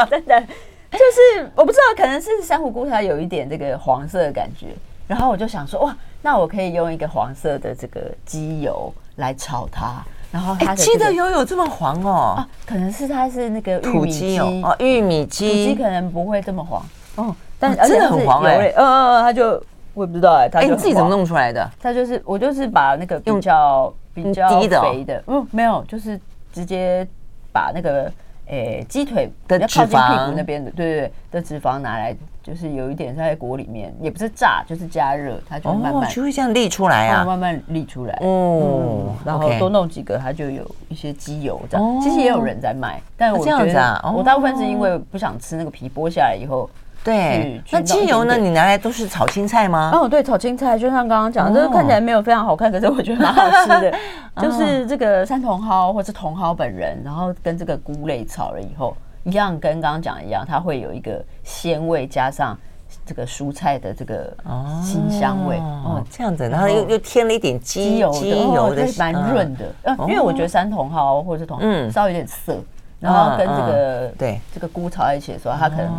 [0.10, 0.44] 真的。
[0.92, 4.68] 就是我不知道，可能是珊瑚菇它有一点这个黄色的感觉，
[5.08, 10.04] 然后我就想说，哇，那我可以用一个黄色的这个鸡油来炒它。
[10.32, 12.36] 然后它的鸡的油有这么黄哦？
[12.38, 19.60] 啊，可能是它是那个玉米鸡哦，玉米鸡，土鸡可能不会这么黄哦，但真的很黄哎，嗯嗯嗯，它就
[19.96, 21.68] 我也不知道哎，哎，你自己怎么弄出来的？
[21.82, 26.20] 它就是我就是把那个比较比较低肥的，嗯，没有，就是
[26.54, 27.08] 直接
[27.52, 28.12] 把那个
[28.50, 32.16] 诶鸡腿的靠近屁股那边的，对对对的脂肪拿来。
[32.42, 39.14] 就是有一点在锅里面，也不是炸，就是加热，它就慢慢就会这样沥出来啊，慢慢沥出来哦。
[39.24, 42.02] 然后多弄几个，它就有一些鸡油这样。
[42.02, 46.68] 其实也有人在卖，但我觉得我大部分是因为不想吃那个皮剥下来以后。
[47.04, 48.36] 对，那鸡油呢？
[48.38, 49.92] 你拿来都是炒青菜吗？
[49.94, 53.94] 哦，对，炒青菜，就像刚刚讲，这个看起来没有非常好看，可是我觉得蛮好吃的。
[54.42, 58.96] 就是这个三茼蒿或是茼蒿本人，然后跟这个菇类炒了以后。
[59.26, 62.58] 一样跟刚刚讲的一样，它会有一个鲜味，加上
[63.06, 64.34] 这个蔬菜的这个
[64.82, 69.66] 辛香味哦，这样子，然后又又添了一点鸡油，鸡油的蛮润的。
[69.84, 72.58] 嗯，因为我觉得山茼蒿或者是茼蒿稍微有点涩，
[73.00, 75.94] 然后跟这个对这个菇炒在一起的时候，它可能会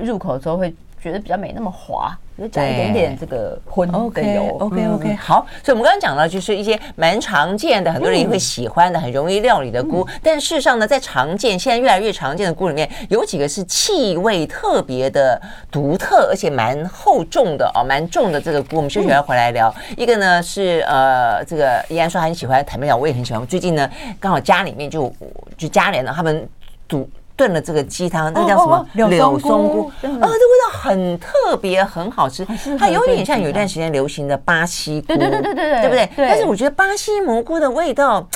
[0.00, 2.16] 入口的时候会觉得比较没那么滑。
[2.38, 5.46] 就加一点点这个荤跟油，OK OK，好。
[5.62, 10.04] 所以我们刚刚讲到，就是一些蛮常见的，很多人也会喜欢的，很容易料理的菇。
[10.22, 18.76] 但事实上呢，在常见现在越来越常见的菇里面，有几个是气味特别的独特，而且蛮厚重的哦，蛮重的这个菇。
[18.76, 19.72] 我们休息完回来聊。
[19.96, 23.46] 一个呢是呃，这个依然说他很喜欢，坦白讲我也很喜欢。
[23.46, 25.12] 最近呢，刚好家里面就
[25.56, 26.48] 就家人呢，他们
[26.88, 27.08] 煮。
[27.36, 28.86] 炖了这个鸡汤，那叫什么？
[28.94, 32.46] 柳松菇啊，这味道很特别，很好吃。
[32.78, 36.08] 它有点像有一段时间流行的巴西菇，对对对对对，对不对？
[36.16, 38.26] 但是我觉得巴西蘑菇的味道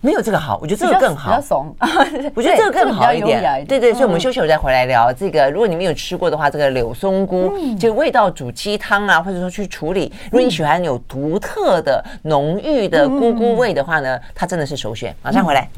[0.00, 1.30] 没有这个好，我觉得这个更好。
[1.30, 1.74] 比较怂，
[2.34, 3.64] 我觉得这个更好一点。
[3.66, 5.50] 对对，所以我们休息，我再回来聊这个。
[5.50, 15.14] 如果你们有吃过的话，这个柳松菇就味道煮鸡汤啊，或者说去处理，如果你喜欢有独特的浓郁的菇菇味的话呢，它真的是首选。
[15.22, 15.68] 马上回来。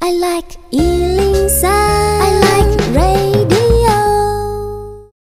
[0.00, 3.90] I like 103, I like radio。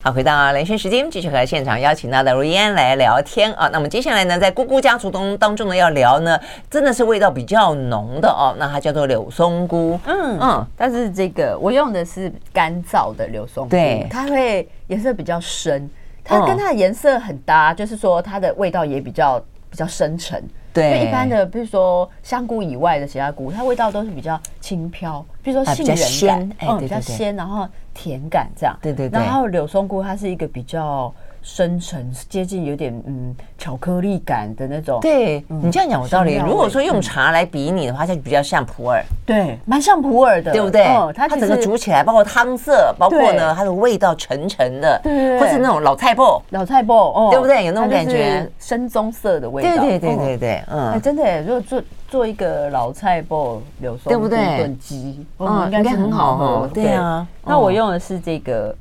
[0.04, 3.68] 好，回到连线时间，继续和现场邀请到的如意安来聊天啊。
[3.72, 6.38] 那么接下来呢，在菇菇家族当当中呢，要聊呢，
[6.70, 8.54] 真的是味道比较浓的哦。
[8.58, 15.90] 那它叫做柳松菇，嗯嗯，但是这个我用的是干燥的柳松菇，对，它会颜色比较深，
[16.22, 20.40] 它跟它的颜色很搭，就是说它的味道也比较比较深沉。
[20.72, 28.76] 对，一般的，比如说香菇以外的其他菇，它味道都是比较轻飘，比如说杏仁感，嗯，比较鲜，然后甜感这样。
[28.80, 29.20] 对对对。
[29.20, 35.00] 然后柳松菇它是一个比较深沉，接近有点嗯巧克力感的那种。
[35.00, 36.36] 对，你这样讲有道理。
[36.36, 39.02] 如果说用茶来比拟的话，它就比较像普洱。
[39.24, 40.84] 对，蛮像普洱的，对不对？
[41.14, 47.64] 它整个煮起来，包括汤色，包括呢它的味道沉沉的，对，或是那种老菜脯，老菜脯，哦，对不对？
[47.64, 49.68] 有那种感觉，深棕色的味道。
[49.70, 56.70] 对对对对对，嗯，真的，如果做做一个老菜脯柳松菇炖鸡，嗯，应该很好喝。
[56.74, 58.74] 对啊，那我用的是这个。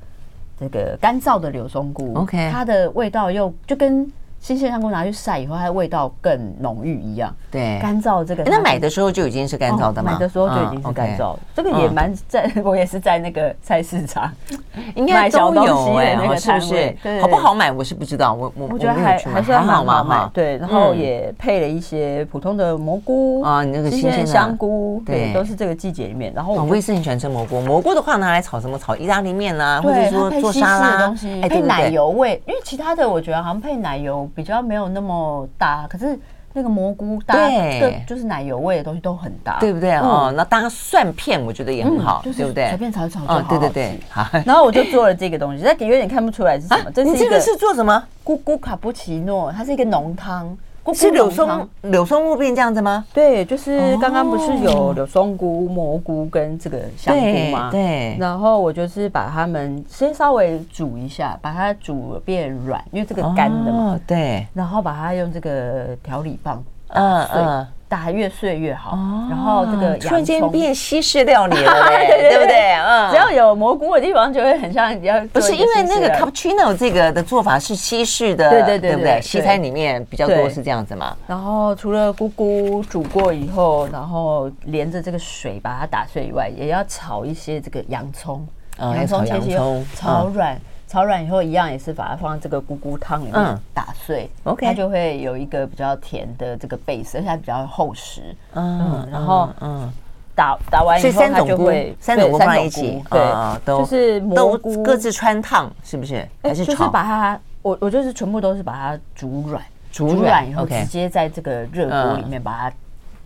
[0.60, 4.06] 这个干燥的柳松菇，OK，它的味道又就跟
[4.40, 7.34] 新鲜香菇拿去晒以后，它的味道更浓郁一样。
[7.52, 10.14] 对，干燥这个，那买的时候就已经是干燥的吗？
[10.14, 14.32] 买的时候就已经是干燥，这个也蛮在， 我也是在那个菜市场，
[14.96, 16.96] 应该都有哎，是不是？
[17.22, 20.30] 好不好买我是不知道，我我我觉得还还是蛮好买。
[20.34, 26.32] 对，然后也配了一些普通的蘑菇啊，你那个新鲜香菇，对，都是这个季节里面。
[26.34, 28.80] 然后我也是很喜欢吃蘑菇，蘑菇的话拿来炒什么？
[28.80, 36.18] 炒意大利面啊，或者说做沙拉的东西，配奶油味，因为其他的我觉得好像配奶油比较没有那么搭，可是。
[36.52, 39.94] 那个蘑菇搭对，就是奶油味的东西都很搭，对不对？
[39.98, 42.70] 哦，那搭蒜片我觉得也很好，对不对？
[42.70, 43.42] 随便炒一炒就好。
[43.44, 44.28] 对对对，好。
[44.44, 46.90] 然后我就做了这个东西，但有点看不出来是什么。
[46.92, 48.04] 这是这个是做什么？
[48.26, 50.58] 咕咕卡布奇诺，它是一个浓汤。
[50.94, 53.06] 是柳松柳松木变这样子吗？
[53.14, 57.70] 对，就是刚刚不是有柳松菇、蘑菇跟这个香菇吗？
[57.72, 58.16] 对。
[58.20, 64.00] 然后我就是把它们先稍微煮一下，把它煮变软，因为这个干的嘛。
[64.06, 64.46] 对。
[64.54, 67.42] 然后把它用这个调理棒打碎，
[67.90, 68.98] 打越碎越好。
[69.30, 72.76] 然后这个突然间变西式料理了， 对不对？
[72.76, 73.10] 嗯。
[73.10, 75.20] 只要有蘑菇的地方，就会很像比较。
[75.34, 79.20] 不是因为那个 cappuccino 这个的做法是西式的，对对对，对不对？
[79.22, 81.18] 西餐里面比较多是这样子嘛。
[81.28, 88.48] 然后除了菇菇煮过以后，然后连着这个水把它打碎以外，也要炒一些这个洋葱，
[88.80, 89.60] 洋葱切切
[89.96, 90.56] 炒软。
[90.90, 99.88] 炒软以后，一样也是把它放在这个菇菇汤里面打碎，OK，它就会有一个比较甜的这个 base，而且它比较厚实，嗯，然后嗯，
[100.34, 106.28] 打打完以后，所以三种菇它就会，三种菇对放在一起，对，啊都就是蘑都菇各自穿烫，是不是？
[106.42, 106.90] 还是炒？
[106.90, 112.76] 把它，我我就是全部都是把它煮软，煮软软以后直接在这个热锅里面把它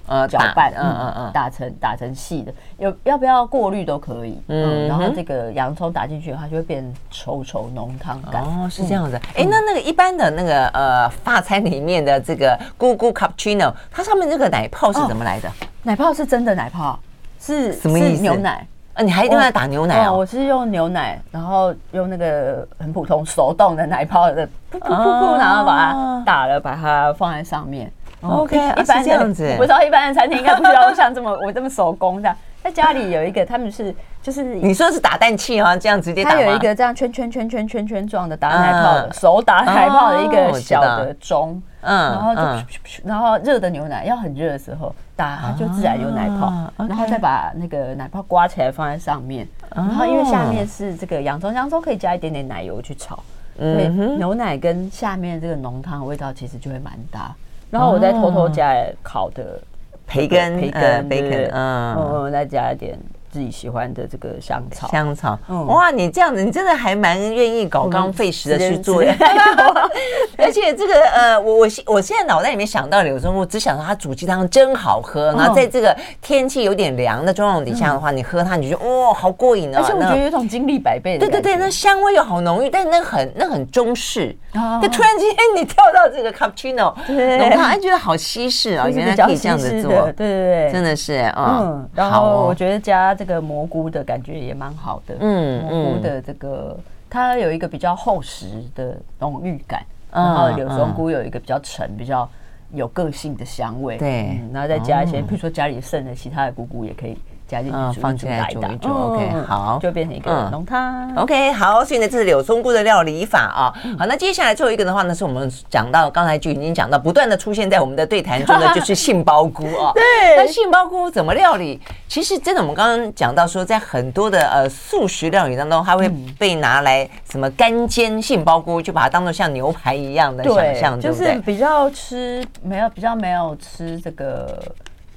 [0.07, 8.43] 呃搅拌，嗯嗯嗯，打成打成细的，有要不要过滤都可以，嗯嗯，然后这个洋葱打进去，它就会变稠稠浓汤感。
[8.43, 9.19] 哦，是这样子。
[9.35, 15.49] 哎，那那个一般的那个呃法餐里面的这个咕咕 cappuccino，它上面那个奶泡是怎么来的？
[15.83, 16.99] 奶泡是真的奶泡，
[17.39, 18.65] 是什么意思牛奶。
[18.93, 20.23] 啊，你还一定要打牛奶哦我。
[20.23, 27.91] 是用牛奶，然后用那个很普通手动的奶泡的，噗噗噗噗，然后把它打了，把它放在上面。
[28.23, 32.35] OK，啊一般是这样子我不知道一般的餐厅应该不需要像这么我这么手工这样。
[32.63, 42.65] 在家里有一个，他们是就是你说是打蛋器啊，这样直接打它有一个这样圈圈圈圈圈圈状的打奶泡的，嗯手打奶泡的一哦个小的钟，嗯然后就嗯
[43.03, 53.21] 然后热的牛奶要很热的时候打，它就自然有奶泡啊，然后再把那个奶泡刮起来放在上面，然后因为下面是这个洋葱，洋葱可以加一点点奶油去炒，
[53.57, 57.35] 所以牛奶跟下面这个浓汤的味道其实就会蛮搭。
[57.73, 59.59] 然后我再偷偷加烤的
[60.05, 62.99] 培根、培呃根、培根，嗯，嗯，嗯，再加一点
[63.33, 64.87] 自己喜欢的这个香草。
[64.89, 65.37] 香草。
[65.49, 69.01] 嗯哇，你这样子，你真的还蛮愿意搞刚费时的去做
[70.37, 75.33] 而且这个呃，我我现我现在脑袋里面想到柳宗我，只想到它煮鸡汤真好喝。
[75.33, 79.81] 然后在这个天气有点凉的状况底下的话，你喝它，你就觉得哇，好过瘾啊！
[79.81, 84.35] 而且我觉得有一种精力百倍的对对对，那香味又好浓郁，但是那很那很中式。
[84.53, 88.85] 哦就突然之间你跳到这个 cappuccino 对浓汤，哎，觉得好西式啊！
[88.85, 96.77] 就是原来可以这样子做对对对，真的是嗯嗯，，然后我觉得加这个蘑菇的感觉也蛮好的，嗯蘑菇的这个
[97.09, 102.27] 它有一个比较厚实的浓郁感，嗯然后柳松菇有一个比较沉、比较
[102.71, 104.39] 有个性的香味，对。
[104.41, 105.25] 嗯然后再加一些，哦。
[105.27, 111.13] 比如说家里剩的其他的菇菇也可以加进嗯去煮放进来打打煮一煮，OK，好就变成一个嗯浓汤。
[111.15, 113.73] OK，好，所以呢，这是柳松菇的料理法啊。
[113.97, 119.91] 好，那接下来最后一个的话呢，是我们讲到刚才就已经讲到，不断的出现在我们的对谈中的 就是杏鲍菇啊。
[119.93, 120.03] 对，
[120.37, 121.79] 那杏鲍菇怎么料理？
[122.07, 131.33] 其实真的，我们刚刚讲到说，在很多的呃素食料理当中，它会被拿来什么干煎杏鲍菇，就把它当做像牛排一样的想象，对就不对？
[131.33, 134.59] 是比较吃没有比较没有吃这个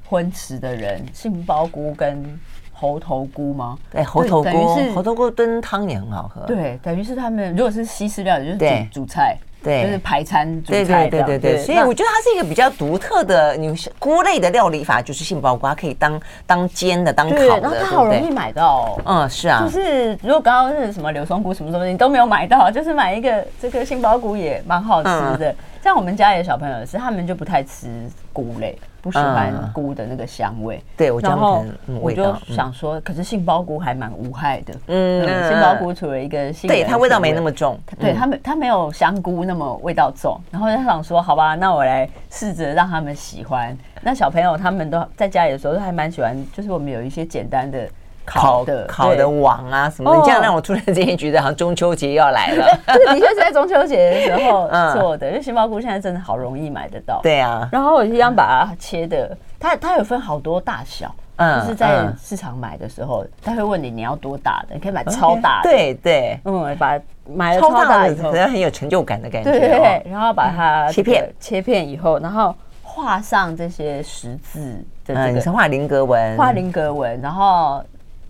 [0.08, 2.24] 荤食的人，杏鲍菇跟
[2.72, 3.76] 猴头菇吗？
[3.90, 6.42] 对，猴头菇，猴头菇炖汤也很好喝。
[6.46, 17.86] 对，等于是他们如果是西式料理，就是对煮煮菜，对就是排餐煮对菜这样，对对对对，所以我觉得它是一个比较独特的，你菇类的料理法，就是杏鲍菇，它可以当当煎的，当，烤的，然后它？
[17.86, 19.02] 好容易买到哦。
[19.06, 25.52] 嗯，是啊就，是如果刚刚是什么柳松菇什么什么，你都没有买到， 就是买一个这个杏鲍菇也蛮好吃的。
[25.82, 27.88] 像我们家里的小朋友是，他们就不太吃
[28.36, 30.78] 菇类，不喜欢菇的那个香味。
[30.94, 31.64] 对然后
[32.02, 34.74] 我就想说，可是杏鲍菇还蛮无害的。
[34.88, 43.74] 嗯嗯，杏鲍菇除了一个杏对它味道没那么重，对，嗯它没它没有香菇那么味道重，然后就想说，好吧，那我来试着让他们喜欢。
[44.02, 47.88] 那小朋友他们都在家里的时候都还蛮喜欢，就是我们有一些简单的
[48.26, 52.66] 烤的烤的对网啊什么你这样让我突然之间觉得好像中秋节要来了。
[52.86, 54.92] 这个的确是在中秋节的时候 嗯。
[54.98, 61.14] 做的，因为杏鲍菇现在真的好容易买得到。，对啊，然后我一样把它切的，它它有分好多大小。
[61.38, 62.16] 嗯就是在嗯。
[62.18, 68.16] 市场买的时候，他会问你你要多大的，你可以买超大的。，对对，嗯，把买了超超大以后。
[68.16, 71.28] 大的可，能很有成就感的感觉对对然后把它切片。
[71.38, 74.60] 切片以后，然后画上这些十字
[75.04, 77.84] 的嗯，这个你是画菱格纹，画菱格纹，然后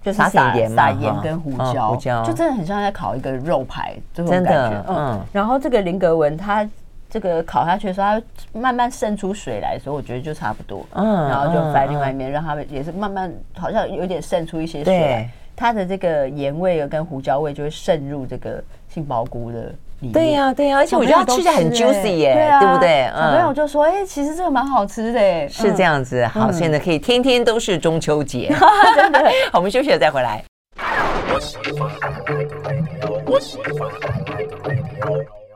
[0.07, 4.85] 就是撒盐撒盐跟胡嗯椒，胡椒就真的很像在烤一个肉排这种感觉。
[4.89, 6.69] 嗯嗯，然后这个林格文它。
[7.09, 8.21] 这个烤下去的时候，
[8.53, 10.85] 它慢慢渗出水来的时候，我觉得就差不多。
[10.93, 15.31] 嗯然后就翻另外一嗯面，让它们也是慢慢，好像有点渗出一些水。
[15.55, 19.73] 它的这个盐味跟胡椒味就会渗入这个杏鲍菇的。
[20.13, 23.11] 对呀对呀，而且我觉得它吃起来很 juicy 耶，对啊对不对？
[23.15, 28.55] 小朋友就说：“哎，其实这个蛮好吃的。”哎，是这样子，好，所以呢，可以天天都是中秋节。
[28.95, 29.19] 真的。
[29.51, 30.45] 好，我们休息了再回来。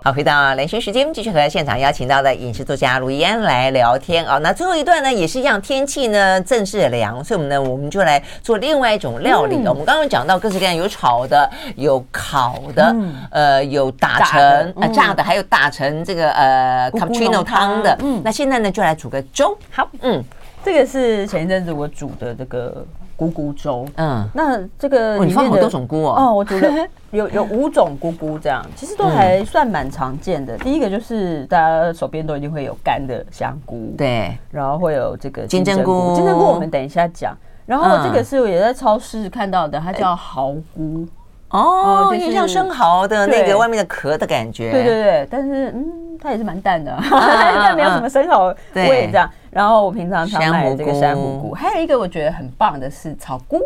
[0.03, 4.39] 好，回到兰萱时间，继续和现场邀请到的饮食作家卢怡安来聊天啊。
[4.39, 9.57] 那最后一段呢，也是一样，天气呢正式凉，所以我们呢，我们就来做另外一种料理。
[9.57, 12.97] 我们刚刚讲到各式各样，有炒的，有烤的，
[13.31, 17.95] 呃，有打成呃炸的，还有打成这个呃 cappuccino 汤的。
[18.01, 19.55] 嗯，那现在呢，就来煮个粥。
[19.71, 20.25] 好，嗯
[20.65, 22.87] 这个是前一阵子我煮的这个
[23.21, 23.85] 菇菇粥。
[23.97, 26.15] 嗯，那这个哦，你放好多种菇哦。
[26.17, 30.57] 哦，我觉得有有五种菇菇这样， 其实都还算蛮常见的。
[30.57, 37.37] 第一个就是大家手边都一定会有干的香菇，，对，然后会有这个金针菇金针菇我们等一下讲。
[37.67, 41.07] 然后这个是我也在超市看到的，它叫蚝菇。
[41.51, 44.71] 哦，有点像生蚝的那个外面的壳的感觉。
[44.71, 45.85] 对对对，但是嗯，
[46.21, 49.29] 它也是蛮淡的， 但没有什么生蚝味这样。
[49.51, 53.61] 然后我平常常买这个珊瑚菇，还有一个我觉得很棒的是草菇。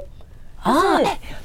[0.63, 0.73] 啊，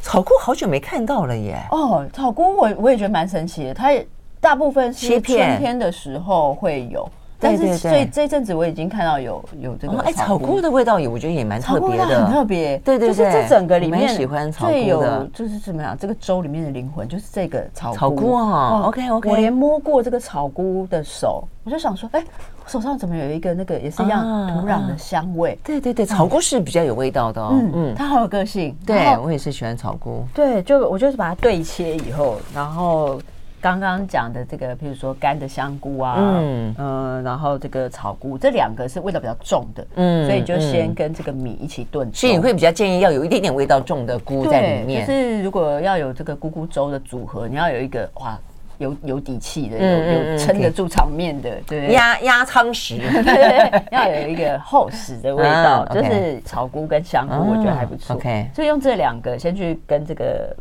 [0.01, 1.61] 草菇好久没看到了耶。
[1.71, 4.07] 哦，草菇我我也觉得蛮神奇的，它也
[4.39, 7.09] 大部分是春天的时候会有。
[7.41, 12.77] 但是所以这阵子我已经看到有有这个哎，草菇的味道也我觉得也蛮特别的，很特别。
[12.79, 15.97] 对对对，就是这整个里面喜欢草菇有，就是怎么样？
[15.97, 18.81] 这个粥里面的灵魂就是这个草草菇啊。
[18.87, 22.21] OK OK，我连摸过这个草菇的手，我就想说，哎，
[22.69, 25.57] 手上怎么有一个那个也是一样土壤的香味？
[25.63, 27.49] 对对对，草菇是比较有味道的哦。
[27.51, 28.75] 嗯嗯，它好有个性。
[28.85, 30.23] 对，我也是喜欢草菇。
[30.33, 33.19] 对，就我就是把它对切以后，然后。
[33.61, 42.09] 刚刚讲的这个，譬如说干的香菇啊，嗯、呃、然后这个草菇，这两个是味道比较重的，嗯，所以就先跟这个米一起炖。
[42.13, 45.05] 所以你会比较建议要有一点点味道重的菇在里面。
[45.05, 48.39] 就是如果要有这个菇菇粥的组合，你要有一个哇，
[48.79, 58.15] 有有底气的，有有撑得住场面的，对，压压舱石，对 对对，要有一个厚实的味道，就是草菇跟香菇，我觉得还不错。
[58.15, 60.55] OK，所以用这两个先去跟这个。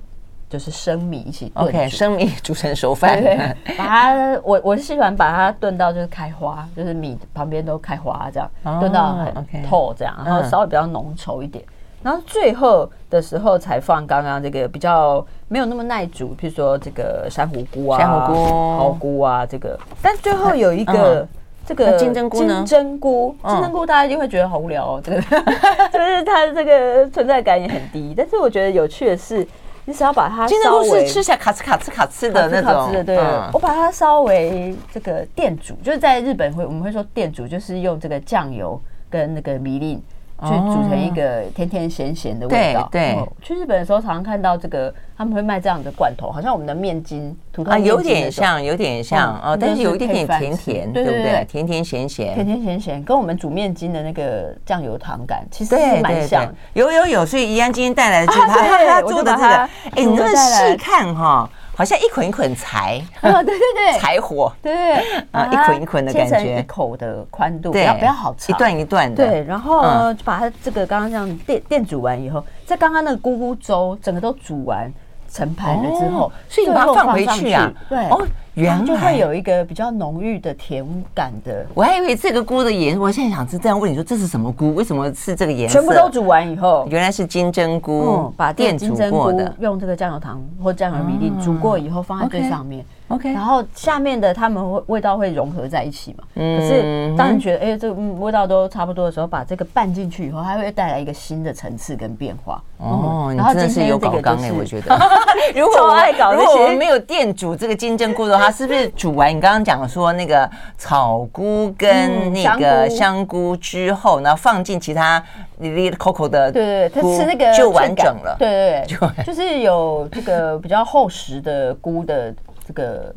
[0.50, 3.36] 就是生米一起炖，OK，生米煮成熟饭，对，
[3.76, 9.12] 把它，我我是喜欢把它炖到就是开花，就是米旁边都开花这样，炖到
[9.52, 11.62] 很透这样，然后稍微比较浓稠一点，
[12.02, 21.26] 然后最后的时候才放刚刚这个比较没有那么耐煮，譬如说这个珊瑚菇啊、珊瑚菇、蚝菇啊这个，但最后有一个
[21.66, 22.56] 这个金针菇呢？
[22.56, 25.20] 金针菇，金针菇大家一定会觉得好无聊哦，这个
[25.92, 29.46] 就是它这个存在感也很低，但是我觉得有趣的是。
[29.84, 33.16] 你只要把它金针菇是吃起来卡哧卡哧卡哧的那种，的对。
[33.54, 38.78] 我把它稍微这个电煮，就是在日本会我们会说电煮，就是用这个酱油
[39.08, 40.02] 跟那个米粒。
[40.42, 42.88] 去煮成一个甜甜咸咸的味道。
[42.92, 51.44] 对，去日本的时候常常看到这个，他们会卖这样的罐头，好像我们的面筋、土豆面筋有点像，有点像哦，但是有一点点甜甜，对不对？
[51.48, 56.46] 甜甜咸咸，甜甜咸咸，跟我们煮面筋的那个酱油糖感其实是蛮像。
[56.74, 61.48] 有有有，所以怡安今天带来的就是 他他做的这个，哎，你们细看哈。
[61.78, 69.80] 好像一捆一捆柴， 对对对，柴火，对对，啊，一捆一捆的感觉，一口的宽度，不要不要好长，一段一段的，对，然后
[70.24, 74.92] 把它这个刚刚这样电电煮完以后，在刚刚那个咕咕粥整个都煮完
[75.30, 78.26] 成盘了之后，所以你把它放回去啊，对，哦。
[78.54, 84.74] 原来就会有一个比较浓郁的甜感的，我还以为这个菇的颜色，我现在想是这样问你说，这是什么菇？
[84.74, 85.78] 为什么是这个颜色？
[85.78, 92.84] 全部都煮完以后，原来是金针菇，嗯，把电煮过的，用这个酱油糖或酱油米粒煮过以后放在最上面。
[93.08, 96.24] OK，然后下面的它们会味道会融合在一起嘛？
[96.34, 102.62] 嗯，可是当你觉得哎，这个味道都差不多的时候，把这个拌进去以后，它会带来一个新的层次跟变化。
[102.76, 104.94] 哦，然后真的是有搞刚哎，我觉得。
[105.56, 115.22] 如果我爱搞，如果我们没有电煮这个金针菇的话，是不是煮完你刚刚讲说那个草菇跟那个香菇之后，然后放进其他
[115.60, 118.36] 里里口口的，对对，它吃那个就完整了。
[118.38, 122.34] 对对对， 就是有这个比较厚实的菇的。
[122.68, 123.14] 这个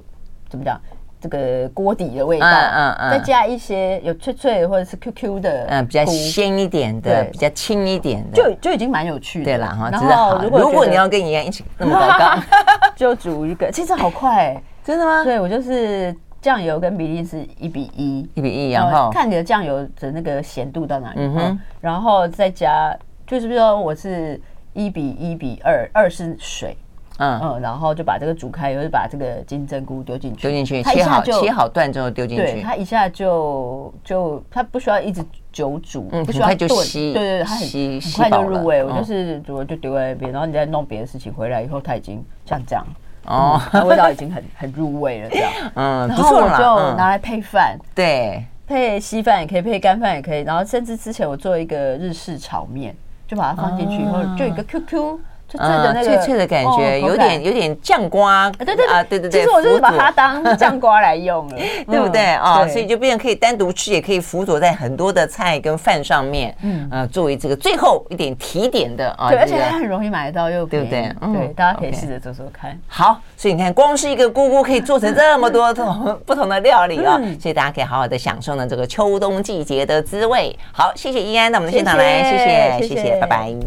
[0.49, 0.79] 怎么讲？
[1.19, 9.45] 这个锅底的味道，嗯嗯嗯，再加一些有脆脆或者是 Q Q 的，嗯，比较鲜一点的，比较轻一点的，就就已经蛮有趣的。
[9.45, 12.43] 对啦哈，然后如果如果你要跟一样一起那么高刚，
[12.95, 15.23] 就煮一个，其实好快，真的吗？
[15.23, 22.97] 对，我就是酱油跟比例是一比一，一比一，然后看你的酱油的那个咸度到哪里，嗯，然后再加，
[23.27, 24.41] 就是比如说我是
[24.73, 26.75] 一比一比二，二是水。
[27.21, 32.43] 嗯嗯，然后就把这个煮开，又是把这个金针菇丢进去，丢进去，切好切好段之后丢进去。
[32.43, 37.67] 对，它一下就就它不需要一直久煮，嗯，不需要炖，对对对，它很
[38.01, 38.83] 很快就入味。
[38.83, 42.83] 我就是煮就丢在那边，然后你再弄别的事情回来以后，它已经像这样
[43.27, 45.51] 哦，味道已经很很入味了这样。
[45.75, 50.41] 嗯，然后我就拿来配饭，对，配稀饭也可以，配干饭也可以。
[50.41, 52.95] 然后甚至之前我做一个日式炒面，
[53.27, 55.19] 就把它放进去以后，就一个 QQ。
[55.57, 61.55] 嗯，脆脆的感觉，有点有点酱瓜，对对啊，对对对，其实我就是把它当酱瓜来用了，
[61.87, 62.67] 对不对啊？
[62.67, 71.13] 所以就变成可以单独吃，也可以辅佐在很多的菜跟饭上面，嗯，呃，作为这个最后一点提点的啊，对，而且它很容易买得到，又对不对？
[71.33, 72.77] 对，大家可以试着做做看。
[72.87, 80.55] 好，所以你看，光是一个菇菇可以做成这么多种 不同的料理啊，所以大家可以好好的享受呢这个秋冬季节的滋味。
[80.71, 83.61] 好，谢谢依安到我们的现场来，谢谢谢谢，拜拜。